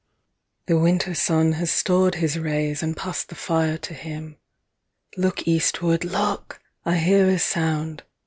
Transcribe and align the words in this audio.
MARY 0.65 0.65
The 0.79 0.83
winter 0.83 1.13
sun 1.13 1.51
has 1.51 1.69
stored 1.69 2.15
his 2.15 2.35
rays, 2.39 2.81
And 2.81 2.97
passed 2.97 3.29
the 3.29 3.35
fire 3.35 3.77
to 3.77 3.93
him. 3.93 4.37
Look 5.15 5.47
Eastward, 5.47 6.03
look! 6.03 6.59
I 6.83 6.95
hear 6.97 7.29
a 7.29 7.37
sound. 7.37 8.01